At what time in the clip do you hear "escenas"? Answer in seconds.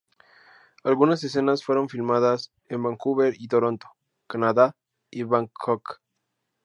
1.23-1.63